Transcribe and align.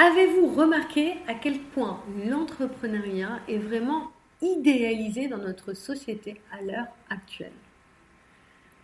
Avez-vous 0.00 0.46
remarqué 0.54 1.14
à 1.26 1.34
quel 1.34 1.58
point 1.58 2.00
l'entrepreneuriat 2.24 3.40
est 3.48 3.58
vraiment 3.58 4.12
idéalisé 4.40 5.26
dans 5.26 5.38
notre 5.38 5.74
société 5.74 6.40
à 6.52 6.62
l'heure 6.62 6.86
actuelle? 7.10 7.50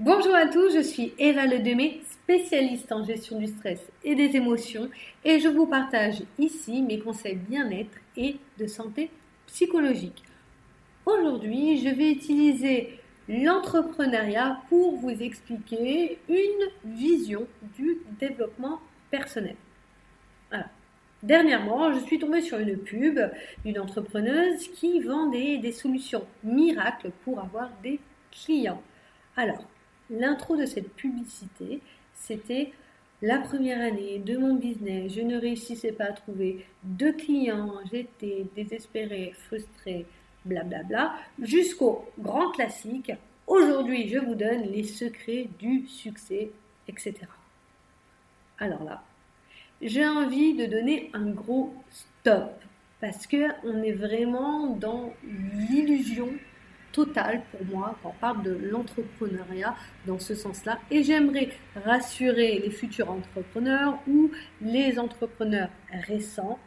Bonjour 0.01 0.35
à 0.35 0.49
tous, 0.49 0.75
je 0.75 0.83
suis 0.83 1.15
Eva 1.21 1.47
Ledemé, 1.47 2.01
spécialiste 2.11 2.91
en 2.91 3.05
gestion 3.05 3.39
du 3.39 3.47
stress 3.47 3.81
et 4.03 4.17
des 4.17 4.35
émotions 4.35 4.91
et 5.25 5.39
je 5.39 5.47
vous 5.47 5.69
partage 5.69 6.21
ici 6.41 6.83
mes 6.83 6.99
conseils 6.99 7.37
bien-être 7.37 7.97
et 8.17 8.39
de 8.59 8.67
santé 8.67 9.09
psychologique. 9.47 10.25
Aujourd'hui, 11.07 11.79
je 11.79 11.91
vais 11.91 12.11
utiliser 12.11 12.99
l'entrepreneuriat 13.29 14.63
pour 14.69 14.97
vous 14.97 15.11
expliquer 15.11 16.19
une 16.29 16.93
vision 16.93 17.47
du 17.77 17.99
développement 18.19 18.81
personnel. 19.13 19.55
Voilà. 20.51 20.67
Dernièrement, 21.25 21.91
je 21.91 22.01
suis 22.01 22.19
tombée 22.19 22.43
sur 22.43 22.59
une 22.59 22.77
pub 22.77 23.19
d'une 23.65 23.81
entrepreneuse 23.81 24.69
qui 24.69 25.01
vendait 25.01 25.57
des 25.57 25.73
solutions 25.73 26.27
miracles 26.43 27.13
pour 27.25 27.41
avoir 27.41 27.71
des 27.83 27.99
clients. 28.31 28.83
Alors, 29.35 29.65
l'intro 30.11 30.55
de 30.55 30.67
cette 30.67 30.93
publicité, 30.93 31.81
c'était 32.13 32.73
la 33.23 33.39
première 33.39 33.81
année 33.81 34.19
de 34.19 34.37
mon 34.37 34.57
business, 34.57 35.15
je 35.15 35.23
ne 35.23 35.41
réussissais 35.41 35.93
pas 35.93 36.05
à 36.05 36.13
trouver 36.13 36.67
de 36.83 37.11
clients, 37.11 37.73
j'étais 37.91 38.45
désespérée, 38.55 39.33
frustrée, 39.47 40.05
blablabla, 40.45 41.15
jusqu'au 41.41 42.05
grand 42.19 42.51
classique. 42.51 43.13
Aujourd'hui, 43.47 44.09
je 44.09 44.19
vous 44.19 44.35
donne 44.35 44.65
les 44.65 44.85
secrets 44.85 45.49
du 45.59 45.87
succès, 45.87 46.51
etc. 46.87 47.15
Alors 48.59 48.85
là, 48.85 49.03
j'ai 49.83 50.07
envie 50.07 50.55
de 50.55 50.67
donner 50.67 51.11
un 51.13 51.31
gros 51.31 51.75
stop 51.91 52.53
parce 53.01 53.27
que 53.27 53.49
on 53.65 53.83
est 53.83 53.93
vraiment 53.93 54.69
dans 54.69 55.13
l'illusion 55.69 56.29
totale 56.93 57.43
pour 57.51 57.67
moi 57.67 57.99
quand 58.03 58.11
on 58.11 58.21
parle 58.21 58.43
de 58.43 58.53
l'entrepreneuriat 58.71 59.75
dans 60.07 60.19
ce 60.19 60.35
sens-là 60.35 60.79
et 60.91 61.03
j'aimerais 61.03 61.51
rassurer 61.85 62.61
les 62.61 62.71
futurs 62.71 63.11
entrepreneurs 63.11 63.99
ou 64.09 64.31
les 64.63 64.99
entrepreneurs 64.99 65.71
récents 66.07 66.59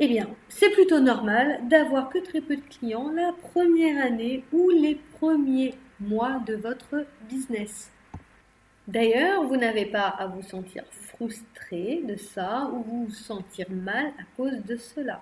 eh 0.00 0.06
bien, 0.06 0.28
c'est 0.48 0.70
plutôt 0.70 1.00
normal 1.00 1.58
d'avoir 1.68 2.08
que 2.08 2.18
très 2.18 2.40
peu 2.40 2.54
de 2.54 2.62
clients 2.62 3.10
la 3.10 3.32
première 3.52 4.06
année 4.06 4.44
ou 4.52 4.70
les 4.70 4.94
premiers 5.18 5.74
mois 5.98 6.40
de 6.46 6.54
votre 6.54 7.04
business. 7.28 7.90
D'ailleurs, 8.88 9.44
vous 9.44 9.58
n'avez 9.58 9.84
pas 9.84 10.08
à 10.08 10.26
vous 10.26 10.40
sentir 10.40 10.82
frustré 10.90 12.00
de 12.08 12.16
ça 12.16 12.70
ou 12.72 12.82
vous 12.82 13.10
sentir 13.10 13.66
mal 13.70 14.06
à 14.18 14.22
cause 14.34 14.64
de 14.66 14.76
cela. 14.76 15.20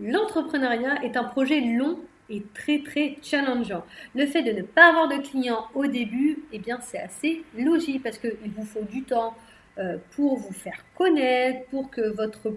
L'entrepreneuriat 0.00 1.04
est 1.04 1.18
un 1.18 1.24
projet 1.24 1.60
long 1.60 1.98
et 2.30 2.42
très 2.54 2.78
très 2.78 3.18
challengeant. 3.20 3.84
Le 4.14 4.24
fait 4.24 4.42
de 4.42 4.52
ne 4.52 4.62
pas 4.62 4.88
avoir 4.88 5.08
de 5.08 5.16
clients 5.16 5.66
au 5.74 5.86
début, 5.86 6.38
eh 6.52 6.58
bien 6.58 6.78
c'est 6.80 7.00
assez 7.00 7.42
logique 7.54 8.02
parce 8.02 8.16
qu'il 8.16 8.50
vous 8.56 8.64
faut 8.64 8.84
du 8.90 9.02
temps 9.02 9.34
euh, 9.76 9.98
pour 10.12 10.38
vous 10.38 10.54
faire 10.54 10.82
connaître, 10.94 11.68
pour 11.68 11.90
que 11.90 12.08
votre 12.08 12.50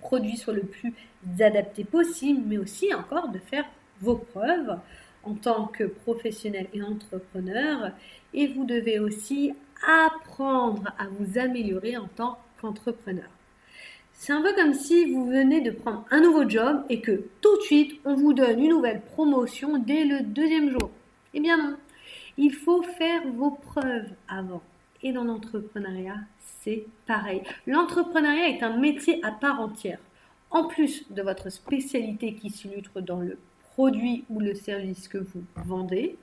produit 0.00 0.36
soit 0.36 0.52
le 0.52 0.64
plus 0.64 0.92
adapté 1.40 1.84
possible, 1.84 2.42
mais 2.44 2.58
aussi 2.58 2.92
encore 2.92 3.28
de 3.28 3.38
faire 3.38 3.64
vos 4.02 4.16
preuves 4.16 4.78
en 5.24 5.34
tant 5.34 5.66
que 5.66 5.84
professionnel 5.84 6.66
et 6.72 6.82
entrepreneur. 6.82 7.92
Et 8.34 8.48
vous 8.48 8.64
devez 8.64 8.98
aussi 8.98 9.52
apprendre 9.86 10.92
à 10.98 11.06
vous 11.06 11.38
améliorer 11.38 11.96
en 11.96 12.08
tant 12.08 12.38
qu'entrepreneur. 12.60 13.28
C'est 14.12 14.32
un 14.34 14.42
peu 14.42 14.52
comme 14.54 14.74
si 14.74 15.10
vous 15.10 15.26
venez 15.26 15.62
de 15.62 15.70
prendre 15.70 16.04
un 16.10 16.20
nouveau 16.20 16.46
job 16.46 16.84
et 16.90 17.00
que 17.00 17.24
tout 17.40 17.56
de 17.56 17.62
suite 17.62 17.98
on 18.04 18.14
vous 18.14 18.34
donne 18.34 18.60
une 18.60 18.68
nouvelle 18.68 19.00
promotion 19.00 19.78
dès 19.78 20.04
le 20.04 20.20
deuxième 20.20 20.70
jour. 20.70 20.90
Eh 21.32 21.40
bien 21.40 21.56
non, 21.56 21.76
il 22.36 22.52
faut 22.52 22.82
faire 22.82 23.22
vos 23.28 23.52
preuves 23.52 24.10
avant. 24.28 24.62
Et 25.02 25.12
dans 25.12 25.24
l'entrepreneuriat, 25.24 26.18
c'est 26.38 26.84
pareil. 27.06 27.42
L'entrepreneuriat 27.66 28.48
est 28.48 28.62
un 28.62 28.76
métier 28.76 29.24
à 29.24 29.32
part 29.32 29.60
entière. 29.60 30.00
En 30.50 30.66
plus 30.66 31.10
de 31.10 31.22
votre 31.22 31.48
spécialité 31.48 32.34
qui 32.34 32.50
s'illustre 32.50 33.00
dans 33.00 33.20
le 33.20 33.38
produit 33.72 34.24
ou 34.30 34.40
le 34.40 34.54
service 34.54 35.08
que 35.08 35.18
vous 35.18 35.44
vendez, 35.64 36.16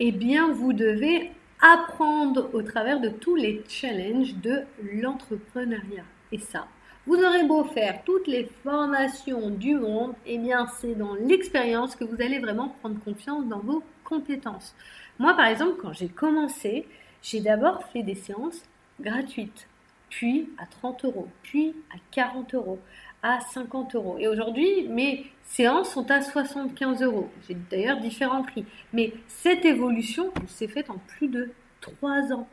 eh 0.00 0.12
bien, 0.12 0.52
vous 0.52 0.72
devez 0.72 1.30
apprendre 1.60 2.50
au 2.52 2.62
travers 2.62 3.00
de 3.00 3.08
tous 3.08 3.34
les 3.34 3.62
challenges 3.68 4.34
de 4.36 4.62
l'entrepreneuriat. 4.82 6.04
Et 6.32 6.38
ça, 6.38 6.66
vous 7.06 7.16
aurez 7.16 7.44
beau 7.44 7.64
faire 7.64 8.02
toutes 8.04 8.26
les 8.26 8.50
formations 8.62 9.50
du 9.50 9.76
monde, 9.76 10.14
eh 10.26 10.38
bien, 10.38 10.66
c'est 10.80 10.94
dans 10.94 11.14
l'expérience 11.14 11.96
que 11.96 12.04
vous 12.04 12.20
allez 12.20 12.40
vraiment 12.40 12.68
prendre 12.80 12.98
confiance 13.00 13.46
dans 13.46 13.60
vos 13.60 13.82
compétences. 14.04 14.74
Moi, 15.18 15.34
par 15.34 15.46
exemple, 15.46 15.78
quand 15.80 15.92
j'ai 15.92 16.08
commencé, 16.08 16.86
j'ai 17.22 17.40
d'abord 17.40 17.84
fait 17.92 18.02
des 18.02 18.14
séances 18.14 18.62
gratuites, 19.00 19.68
puis 20.10 20.48
à 20.58 20.66
30 20.66 21.04
euros, 21.04 21.28
puis 21.42 21.74
à 21.94 21.98
40 22.10 22.54
euros, 22.54 22.78
à 23.22 23.40
50 23.40 23.94
euros. 23.94 24.16
Et 24.18 24.28
aujourd'hui, 24.28 24.88
mes 24.88 25.26
séances 25.44 25.90
sont 25.90 26.10
à 26.10 26.22
75 26.22 27.02
euros. 27.02 27.28
J'ai 27.48 27.56
d'ailleurs 27.70 27.98
différents 27.98 28.42
prix. 28.42 28.64
Mais 28.92 29.12
cette 29.26 29.64
évolution, 29.64 30.32
s'est 30.46 30.68
faite 30.68 30.90
en 30.90 30.98
plus 30.98 31.28
de 31.28 31.50
3 31.80 32.32
ans. 32.32 32.48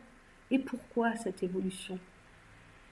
Et 0.51 0.59
pourquoi 0.59 1.15
cette 1.15 1.43
évolution? 1.43 1.97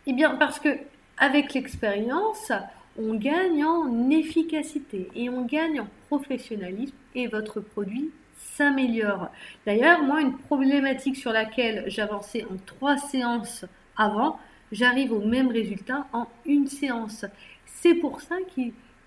Eh 0.08 0.14
bien, 0.14 0.36
parce 0.36 0.60
que 0.60 0.70
avec 1.18 1.54
l'expérience, 1.54 2.52
on 2.98 3.14
gagne 3.14 3.64
en 3.64 4.10
efficacité 4.10 5.10
et 5.16 5.30
on 5.30 5.46
gagne 5.46 5.82
en 5.82 5.88
professionnalisme 6.08 6.96
et 7.16 7.28
votre 7.28 7.60
produit 7.62 8.12
s'améliore. 8.36 9.30
D'ailleurs, 9.66 10.02
moi, 10.04 10.22
une 10.22 10.38
problématique 10.38 11.16
sur 11.16 11.32
laquelle 11.32 11.84
j'avançais 11.88 12.46
en 12.46 12.58
trois 12.66 12.98
séances 12.98 13.66
avant, 13.98 14.40
j'arrive 14.72 15.12
au 15.12 15.22
même 15.22 15.50
résultat 15.50 16.08
en 16.14 16.28
une 16.46 16.68
séance. 16.68 17.26
C'est 17.66 17.96
pour 17.96 18.22
ça 18.22 18.36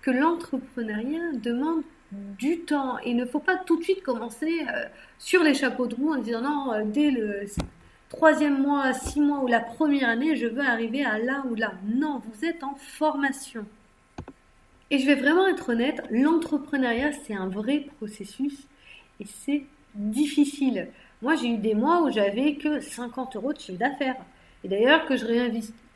que 0.01 0.11
l'entrepreneuriat 0.11 1.33
demande 1.33 1.83
du 2.11 2.59
temps 2.59 2.97
il 2.99 3.15
ne 3.15 3.25
faut 3.25 3.39
pas 3.39 3.57
tout 3.57 3.77
de 3.77 3.83
suite 3.83 4.03
commencer 4.03 4.65
euh, 4.69 4.85
sur 5.17 5.43
les 5.43 5.53
chapeaux 5.53 5.87
de 5.87 5.95
roue 5.95 6.13
en 6.13 6.17
disant 6.17 6.41
non, 6.41 6.73
euh, 6.73 6.83
dès 6.85 7.11
le 7.11 7.45
troisième 8.09 8.61
mois, 8.61 8.93
six 8.93 9.19
mois 9.19 9.39
ou 9.39 9.47
la 9.47 9.59
première 9.59 10.09
année, 10.09 10.35
je 10.35 10.47
veux 10.47 10.61
arriver 10.61 11.03
à 11.03 11.17
là 11.17 11.43
ou 11.49 11.55
là. 11.55 11.73
Non, 11.85 12.21
vous 12.25 12.45
êtes 12.45 12.63
en 12.63 12.75
formation. 12.75 13.65
Et 14.91 14.99
je 14.99 15.05
vais 15.05 15.15
vraiment 15.15 15.47
être 15.47 15.69
honnête, 15.69 16.03
l'entrepreneuriat, 16.11 17.11
c'est 17.25 17.33
un 17.33 17.47
vrai 17.47 17.87
processus 17.97 18.67
et 19.19 19.25
c'est 19.25 19.63
difficile. 19.95 20.89
Moi, 21.21 21.35
j'ai 21.35 21.47
eu 21.47 21.57
des 21.57 21.73
mois 21.73 22.03
où 22.03 22.11
j'avais 22.11 22.55
que 22.55 22.79
50 22.79 23.35
euros 23.35 23.53
de 23.53 23.59
chiffre 23.59 23.79
d'affaires. 23.79 24.17
Et 24.65 24.67
d'ailleurs, 24.67 25.05
que 25.05 25.15
je 25.15 25.25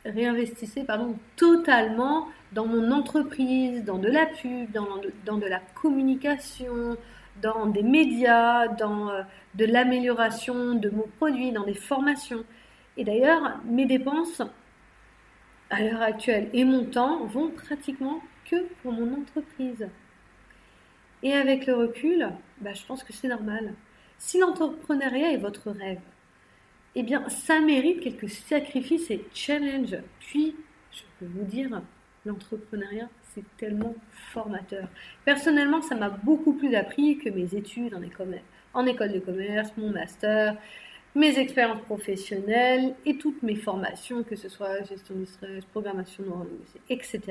réinvestissais 0.06 0.84
pardon, 0.84 1.18
totalement 1.36 2.28
dans 2.52 2.68
mon 2.68 2.92
entreprise, 2.92 3.84
dans 3.84 3.98
de 3.98 4.08
la 4.08 4.28
pub, 4.28 4.72
dans, 4.72 5.02
dans 5.26 5.40
de 5.40 5.48
la 5.48 5.60
communication, 5.82 6.96
dans 7.42 7.66
des 7.66 7.82
médias, 7.82 8.68
dans 8.68 9.10
euh, 9.10 9.24
de 9.56 9.66
l'amélioration 9.66 10.76
de 10.76 10.92
mon 10.92 11.08
produit, 11.18 11.52
dans 11.52 11.64
des 11.64 11.74
formations. 11.74 12.44
Et 12.96 13.04
d'ailleurs, 13.04 13.60
mes 13.66 13.88
dépenses 13.88 14.44
à 15.72 15.82
l'heure 15.82 16.04
actuelle 16.04 16.48
et 16.54 16.64
mon 16.64 16.86
temps 16.86 17.26
vont 17.26 17.50
pratiquement 17.50 18.22
que 18.46 18.68
pour 18.84 18.92
mon 18.92 19.20
entreprise. 19.20 19.88
Et 21.24 21.34
avec 21.34 21.66
le 21.66 21.74
recul, 21.74 22.30
bah, 22.62 22.76
je 22.76 22.86
pense 22.86 23.04
que 23.04 23.14
c'est 23.14 23.30
normal. 23.30 23.74
Si 24.20 24.38
l'entrepreneuriat 24.38 25.32
est 25.32 25.38
votre 25.38 25.72
rêve, 25.72 26.02
eh 26.96 27.04
bien, 27.04 27.28
ça 27.30 27.60
mérite 27.60 28.02
quelques 28.02 28.30
sacrifices 28.30 29.10
et 29.12 29.26
challenges. 29.34 29.98
Puis, 30.20 30.56
je 30.92 31.02
peux 31.20 31.32
vous 31.32 31.46
dire, 31.46 31.70
l'entrepreneuriat, 32.26 33.10
c'est 33.34 33.44
tellement 33.58 33.96
formateur. 34.32 34.88
Personnellement, 35.26 35.82
ça 35.82 35.96
m'a 35.96 36.10
beaucoup 36.10 36.54
plus 36.54 36.76
appris 36.76 37.18
que 37.18 37.30
mes 37.30 37.56
études 37.56 37.94
en 37.94 38.02
école, 38.02 39.12
de 39.12 39.20
commerce, 39.20 39.70
mon 39.78 39.92
master, 39.92 40.56
mes 41.16 41.38
expériences 41.40 41.82
professionnelles 41.82 42.96
et 43.06 43.18
toutes 43.18 43.42
mes 43.44 43.56
formations, 43.56 44.24
que 44.24 44.36
ce 44.36 44.50
soit 44.50 44.84
gestion 44.84 45.16
du 45.16 45.26
stress, 45.26 45.66
programmation 45.66 46.24
neurolinguistique, 46.24 46.82
etc. 46.90 47.22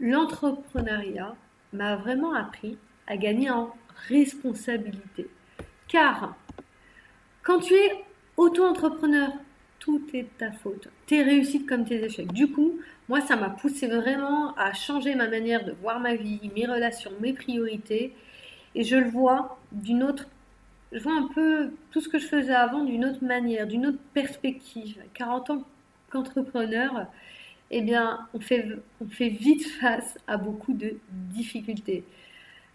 L'entrepreneuriat 0.00 1.34
m'a 1.72 1.96
vraiment 1.96 2.34
appris 2.34 2.78
à 3.06 3.16
gagner 3.16 3.50
en 3.50 3.74
responsabilité. 4.08 5.28
Car 5.88 6.36
quand 7.42 7.60
tu 7.60 7.74
es 7.74 8.04
auto-entrepreneur, 8.38 9.32
tout 9.80 10.00
est 10.14 10.26
ta 10.38 10.50
faute. 10.52 10.88
Tes 11.06 11.22
réussites 11.22 11.66
comme 11.66 11.84
tes 11.84 12.02
échecs. 12.02 12.32
Du 12.32 12.50
coup, 12.50 12.78
moi, 13.08 13.20
ça 13.20 13.36
m'a 13.36 13.50
poussé 13.50 13.88
vraiment 13.88 14.54
à 14.54 14.72
changer 14.72 15.14
ma 15.14 15.28
manière 15.28 15.64
de 15.64 15.72
voir 15.72 16.00
ma 16.00 16.14
vie, 16.14 16.40
mes 16.54 16.66
relations, 16.66 17.10
mes 17.20 17.32
priorités. 17.32 18.14
Et 18.74 18.84
je 18.84 18.96
le 18.96 19.10
vois 19.10 19.58
d'une 19.72 20.04
autre. 20.04 20.28
Je 20.92 21.00
vois 21.00 21.14
un 21.14 21.28
peu 21.34 21.72
tout 21.90 22.00
ce 22.00 22.08
que 22.08 22.18
je 22.18 22.26
faisais 22.26 22.54
avant 22.54 22.84
d'une 22.84 23.04
autre 23.04 23.24
manière, 23.24 23.66
d'une 23.66 23.86
autre 23.86 23.98
perspective. 24.14 25.02
Car 25.14 25.30
en 25.30 25.40
tant 25.40 25.64
qu'entrepreneur, 26.10 27.06
eh 27.70 27.82
bien, 27.82 28.20
on 28.34 28.40
fait, 28.40 28.78
vite 29.20 29.66
face 29.80 30.16
à 30.28 30.36
beaucoup 30.36 30.74
de 30.74 30.96
difficultés. 31.10 32.04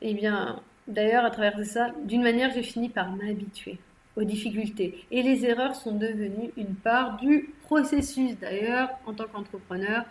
Eh 0.02 0.14
bien, 0.14 0.62
d'ailleurs, 0.88 1.24
à 1.24 1.32
travers 1.32 1.64
ça, 1.66 1.92
d'une 2.04 2.22
manière, 2.22 2.52
j'ai 2.54 2.64
fini 2.64 2.90
par 2.90 3.16
m'habituer 3.16 3.80
aux 4.16 4.24
difficultés. 4.24 5.06
Et 5.12 5.24
les 5.24 5.46
erreurs 5.46 5.76
sont 5.76 5.96
devenues 5.96 6.52
une 6.58 6.76
part 6.76 7.18
du 7.18 7.54
processus. 7.64 8.38
D'ailleurs, 8.40 8.90
en 9.06 9.14
tant 9.14 9.26
qu'entrepreneur, 9.26 10.06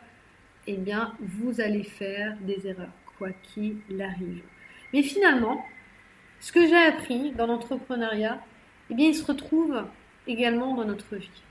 eh 0.66 0.76
bien, 0.76 1.14
vous 1.20 1.60
allez 1.60 1.84
faire 1.84 2.36
des 2.40 2.66
erreurs, 2.66 2.92
quoi 3.18 3.30
qu'il 3.42 3.80
arrive. 4.00 4.42
Mais 4.92 5.02
finalement, 5.02 5.64
ce 6.40 6.52
que 6.52 6.66
j'ai 6.66 6.76
appris 6.76 7.32
dans 7.32 7.46
l'entrepreneuriat, 7.46 8.40
eh 8.90 8.94
bien, 8.94 9.08
il 9.08 9.14
se 9.14 9.24
retrouve 9.24 9.84
également 10.26 10.74
dans 10.74 10.84
notre 10.84 11.16
vie. 11.16 11.42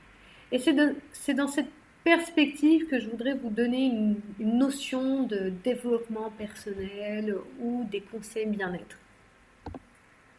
Et 0.51 0.59
c'est 0.59 1.33
dans 1.33 1.47
cette 1.47 1.69
perspective 2.04 2.88
que 2.88 3.00
je 3.00 3.09
voudrais 3.09 3.36
vous 3.36 3.50
donner 3.50 3.86
une, 3.86 4.19
une 4.39 4.57
notion 4.57 5.24
de 5.24 5.51
développement 5.63 6.31
personnel 6.31 7.38
ou 7.62 7.86
des 7.89 8.01
conseils 8.01 8.47
bien-être. 8.47 8.97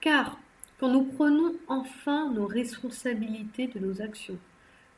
Car 0.00 0.38
quand 0.82 0.88
nous 0.88 1.04
prenons 1.04 1.54
enfin 1.68 2.32
nos 2.32 2.48
responsabilités 2.48 3.68
de 3.68 3.78
nos 3.78 4.02
actions, 4.02 4.36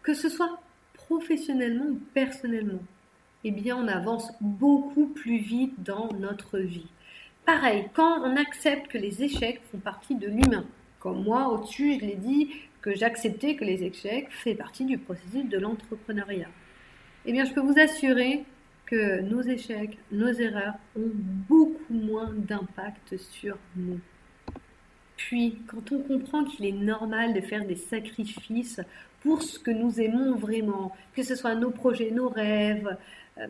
que 0.02 0.14
ce 0.14 0.30
soit 0.30 0.58
professionnellement 0.94 1.84
ou 1.84 2.00
personnellement, 2.14 2.80
eh 3.44 3.50
bien 3.50 3.76
on 3.76 3.86
avance 3.86 4.32
beaucoup 4.40 5.08
plus 5.08 5.36
vite 5.36 5.74
dans 5.82 6.08
notre 6.18 6.58
vie. 6.58 6.86
Pareil, 7.44 7.90
quand 7.92 8.22
on 8.22 8.34
accepte 8.36 8.88
que 8.88 8.96
les 8.96 9.22
échecs 9.24 9.60
font 9.70 9.76
partie 9.76 10.14
de 10.14 10.26
l'humain, 10.26 10.64
comme 11.00 11.22
moi 11.22 11.48
au-dessus 11.48 11.98
je 12.00 12.06
l'ai 12.06 12.16
dit 12.16 12.48
que 12.80 12.94
j'acceptais 12.94 13.54
que 13.54 13.66
les 13.66 13.84
échecs 13.84 14.30
font 14.30 14.54
partie 14.54 14.86
du 14.86 14.96
processus 14.96 15.44
de 15.44 15.58
l'entrepreneuriat, 15.58 16.48
eh 17.26 17.32
bien 17.32 17.44
je 17.44 17.52
peux 17.52 17.60
vous 17.60 17.78
assurer 17.78 18.46
que 18.86 19.20
nos 19.20 19.42
échecs, 19.42 19.98
nos 20.10 20.32
erreurs 20.32 20.76
ont 20.96 21.10
beaucoup 21.12 21.92
moins 21.92 22.32
d'impact 22.32 23.18
sur 23.18 23.58
nous. 23.76 24.00
Puis, 25.16 25.58
quand 25.66 25.92
on 25.92 25.98
comprend 26.02 26.44
qu'il 26.44 26.66
est 26.66 26.72
normal 26.72 27.34
de 27.34 27.40
faire 27.40 27.64
des 27.64 27.76
sacrifices 27.76 28.80
pour 29.20 29.42
ce 29.42 29.58
que 29.58 29.70
nous 29.70 30.00
aimons 30.00 30.34
vraiment, 30.34 30.94
que 31.14 31.22
ce 31.22 31.34
soit 31.34 31.54
nos 31.54 31.70
projets, 31.70 32.10
nos 32.10 32.28
rêves, 32.28 32.96
euh, 33.38 33.46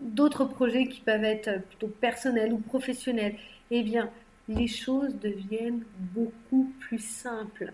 d'autres 0.00 0.44
projets 0.44 0.86
qui 0.86 1.00
peuvent 1.00 1.24
être 1.24 1.62
plutôt 1.68 1.88
personnels 1.88 2.52
ou 2.52 2.58
professionnels, 2.58 3.36
eh 3.70 3.82
bien, 3.82 4.10
les 4.48 4.66
choses 4.66 5.14
deviennent 5.16 5.84
beaucoup 6.14 6.72
plus 6.80 7.02
simples. 7.02 7.72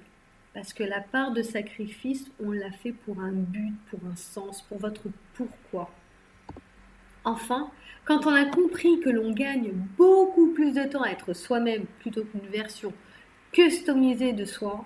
Parce 0.54 0.72
que 0.72 0.84
la 0.84 1.00
part 1.00 1.32
de 1.32 1.42
sacrifice, 1.42 2.30
on 2.42 2.52
l'a 2.52 2.70
fait 2.70 2.92
pour 2.92 3.20
un 3.20 3.32
but, 3.32 3.74
pour 3.90 4.00
un 4.10 4.16
sens, 4.16 4.62
pour 4.62 4.78
votre 4.78 5.02
pourquoi. 5.34 5.90
Enfin, 7.24 7.70
quand 8.04 8.26
on 8.26 8.34
a 8.34 8.44
compris 8.44 9.00
que 9.00 9.08
l'on 9.08 9.32
gagne 9.32 9.72
beaucoup 9.96 10.13
de 10.72 10.84
temps 10.84 11.02
à 11.02 11.10
être 11.10 11.32
soi-même 11.32 11.84
plutôt 12.00 12.24
qu'une 12.24 12.48
version 12.48 12.92
customisée 13.52 14.32
de 14.32 14.44
soi, 14.44 14.84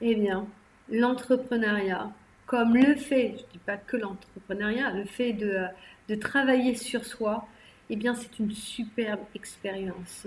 eh 0.00 0.14
bien, 0.14 0.46
l'entrepreneuriat, 0.90 2.10
comme 2.46 2.76
le 2.76 2.96
fait, 2.96 3.34
je 3.36 3.42
ne 3.42 3.52
dis 3.52 3.58
pas 3.64 3.76
que 3.76 3.96
l'entrepreneuriat, 3.96 4.90
le 4.92 5.04
fait 5.04 5.32
de, 5.32 5.64
de, 6.08 6.14
travailler 6.14 6.74
sur 6.74 7.04
soi, 7.04 7.46
eh 7.88 7.96
bien, 7.96 8.14
c'est 8.14 8.38
une 8.38 8.50
superbe 8.50 9.20
expérience. 9.34 10.26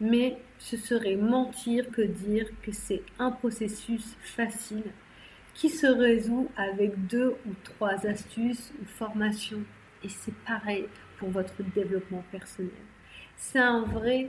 Mais 0.00 0.36
ce 0.58 0.76
serait 0.76 1.16
mentir 1.16 1.90
que 1.90 2.02
dire 2.02 2.48
que 2.62 2.72
c'est 2.72 3.02
un 3.18 3.30
processus 3.30 4.16
facile 4.22 4.92
qui 5.54 5.70
se 5.70 5.86
résout 5.86 6.50
avec 6.56 7.06
deux 7.06 7.36
ou 7.46 7.52
trois 7.62 8.06
astuces 8.06 8.72
ou 8.82 8.84
formations 8.86 9.62
et 10.02 10.08
c'est 10.08 10.34
pareil 10.44 10.86
pour 11.18 11.30
votre 11.30 11.62
développement 11.74 12.24
personnel. 12.30 12.72
C'est 13.36 13.58
un 13.58 13.82
vrai 13.82 14.28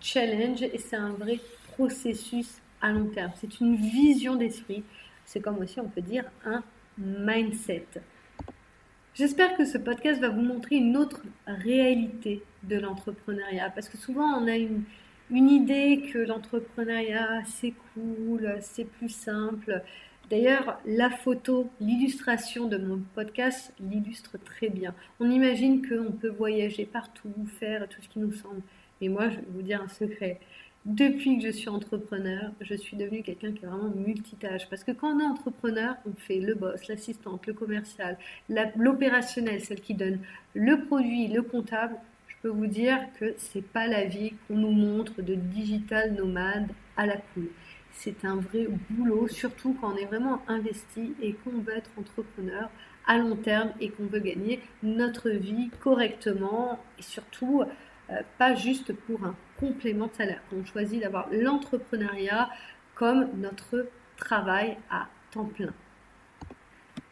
challenge 0.00 0.62
et 0.62 0.78
c'est 0.78 0.96
un 0.96 1.10
vrai 1.10 1.38
processus 1.72 2.60
à 2.80 2.92
long 2.92 3.06
terme. 3.06 3.32
C'est 3.36 3.60
une 3.60 3.76
vision 3.76 4.36
d'esprit. 4.36 4.82
C'est 5.24 5.40
comme 5.40 5.58
aussi, 5.58 5.80
on 5.80 5.88
peut 5.88 6.02
dire, 6.02 6.24
un 6.44 6.62
mindset. 6.98 7.86
J'espère 9.14 9.56
que 9.56 9.64
ce 9.64 9.78
podcast 9.78 10.20
va 10.20 10.28
vous 10.28 10.42
montrer 10.42 10.76
une 10.76 10.96
autre 10.96 11.22
réalité 11.46 12.42
de 12.64 12.78
l'entrepreneuriat. 12.78 13.70
Parce 13.70 13.88
que 13.88 13.96
souvent, 13.96 14.26
on 14.40 14.48
a 14.48 14.56
une, 14.56 14.84
idée 15.30 16.10
que 16.12 16.18
l'entrepreneuriat, 16.18 17.42
c'est 17.46 17.74
cool, 17.94 18.58
c'est 18.60 18.84
plus 18.84 19.08
simple. 19.08 19.82
D'ailleurs, 20.30 20.78
la 20.86 21.10
photo, 21.10 21.68
l'illustration 21.80 22.66
de 22.66 22.78
mon 22.78 23.02
podcast 23.14 23.74
l'illustre 23.78 24.38
très 24.42 24.70
bien. 24.70 24.94
On 25.20 25.30
imagine 25.30 25.86
qu'on 25.86 26.12
peut 26.12 26.30
voyager 26.30 26.86
partout, 26.86 27.34
faire 27.60 27.86
tout 27.88 28.00
ce 28.00 28.08
qui 28.08 28.20
nous 28.20 28.32
semble. 28.32 28.62
Et 29.02 29.10
moi, 29.10 29.28
je 29.28 29.36
vais 29.36 29.46
vous 29.50 29.60
dire 29.60 29.82
un 29.82 29.88
secret. 29.88 30.40
Depuis 30.86 31.38
que 31.38 31.44
je 31.44 31.50
suis 31.50 31.68
entrepreneur, 31.68 32.52
je 32.62 32.74
suis 32.74 32.96
devenue 32.96 33.22
quelqu'un 33.22 33.52
qui 33.52 33.64
est 33.64 33.68
vraiment 33.68 33.90
multitâche. 33.94 34.68
Parce 34.70 34.82
que 34.82 34.92
quand 34.92 35.14
on 35.14 35.20
est 35.20 35.24
entrepreneur, 35.24 35.96
on 36.06 36.14
fait 36.14 36.40
le 36.40 36.54
boss, 36.54 36.88
l'assistante, 36.88 37.46
le 37.46 37.52
commercial, 37.52 38.16
l'opérationnel, 38.48 39.60
celle 39.60 39.82
qui 39.82 39.92
donne 39.92 40.20
le 40.54 40.86
produit, 40.86 41.28
le 41.28 41.42
comptable. 41.42 41.96
Je 42.28 42.34
peux 42.42 42.48
vous 42.48 42.66
dire 42.66 42.98
que 43.20 43.34
c'est 43.36 43.64
pas 43.64 43.86
la 43.86 44.04
vie 44.04 44.32
qu'on 44.48 44.56
nous 44.56 44.72
montre 44.72 45.20
de 45.20 45.34
digital 45.34 46.14
nomade 46.14 46.68
à 46.96 47.04
la 47.04 47.18
cool 47.18 47.50
c'est 47.94 48.24
un 48.24 48.36
vrai 48.36 48.66
boulot, 48.90 49.28
surtout 49.28 49.76
quand 49.80 49.94
on 49.94 49.96
est 49.96 50.04
vraiment 50.04 50.42
investi 50.48 51.14
et 51.22 51.32
qu'on 51.32 51.58
veut 51.58 51.76
être 51.76 51.90
entrepreneur 51.98 52.68
à 53.06 53.18
long 53.18 53.36
terme 53.36 53.72
et 53.80 53.90
qu'on 53.90 54.06
veut 54.06 54.20
gagner 54.20 54.60
notre 54.82 55.30
vie 55.30 55.70
correctement 55.80 56.78
et 56.98 57.02
surtout 57.02 57.62
euh, 58.10 58.14
pas 58.38 58.54
juste 58.54 58.92
pour 58.92 59.24
un 59.24 59.34
complément 59.58 60.08
de 60.08 60.14
salaire. 60.14 60.42
On 60.54 60.64
choisit 60.64 61.00
d'avoir 61.00 61.28
l'entrepreneuriat 61.32 62.50
comme 62.94 63.28
notre 63.36 63.88
travail 64.16 64.76
à 64.90 65.06
temps 65.30 65.46
plein. 65.46 65.72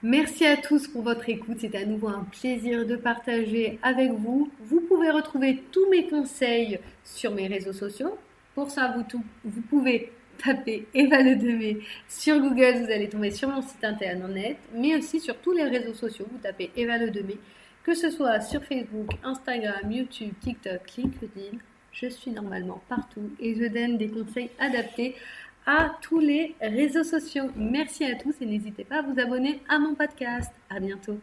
Merci 0.03 0.45
à 0.47 0.57
tous 0.57 0.89
pour 0.89 1.03
votre 1.03 1.29
écoute. 1.29 1.59
C'est 1.61 1.77
à 1.77 1.85
nouveau 1.87 2.09
un 2.09 2.27
plaisir 2.41 2.87
de 2.87 2.97
partager 2.97 3.79
avec 3.83 4.11
vous. 4.11 4.51
Vous 4.61 4.81
pouvez 4.81 5.11
retrouver 5.11 5.63
tous 5.71 5.89
mes 5.91 6.09
conseils 6.09 6.81
sur 7.05 7.33
mes 7.33 7.47
réseaux 7.47 7.73
sociaux. 7.73 8.19
Pour 8.55 8.71
ça, 8.71 8.95
vous, 8.97 9.23
vous 9.45 9.63
pouvez 9.63 10.11
tapez 10.45 10.87
Eva 10.95 11.23
Le 11.23 11.37
sur 12.09 12.39
Google, 12.41 12.85
vous 12.85 12.91
allez 12.91 13.09
tomber 13.09 13.31
sur 13.31 13.49
mon 13.49 13.63
site 13.63 13.85
internet, 13.85 14.57
mais 14.75 14.97
aussi 14.97 15.21
sur 15.21 15.37
tous 15.39 15.53
les 15.53 15.65
réseaux 15.65 15.95
sociaux. 15.95 16.27
Vous 16.31 16.39
tapez 16.39 16.71
Eva 16.77 16.99
Le 16.99 17.11
que 17.85 17.95
ce 17.95 18.11
soit 18.11 18.41
sur 18.41 18.63
Facebook, 18.63 19.11
Instagram, 19.25 19.91
YouTube, 19.91 20.33
TikTok, 20.41 20.81
LinkedIn. 20.97 21.59
Je 21.93 22.07
suis 22.07 22.31
normalement 22.31 22.81
partout 22.89 23.31
et 23.41 23.55
je 23.55 23.67
donne 23.67 23.99
des 23.99 24.09
conseils 24.09 24.51
adaptés 24.59 25.15
à 25.67 25.97
tous 26.01 26.21
les 26.21 26.55
réseaux 26.61 27.05
sociaux. 27.05 27.51
Merci 27.57 28.05
à 28.05 28.15
tous 28.17 28.35
et 28.41 28.47
n'hésitez 28.47 28.85
pas 28.85 28.99
à 28.99 29.03
vous 29.03 29.19
abonner 29.21 29.61
à 29.69 29.79
mon 29.79 29.95
podcast. 29.95 30.53
À 30.71 30.81
bientôt. 30.81 31.19